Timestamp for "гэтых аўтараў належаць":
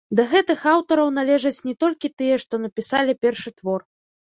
0.29-1.63